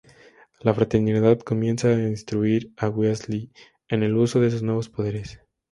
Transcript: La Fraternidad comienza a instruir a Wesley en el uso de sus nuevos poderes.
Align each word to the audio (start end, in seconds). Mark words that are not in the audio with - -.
La 0.61 0.73
Fraternidad 0.73 1.37
comienza 1.41 1.89
a 1.89 1.93
instruir 2.09 2.73
a 2.75 2.89
Wesley 2.89 3.51
en 3.87 4.01
el 4.01 4.17
uso 4.17 4.39
de 4.41 4.49
sus 4.49 4.63
nuevos 4.63 4.89
poderes. 4.89 5.39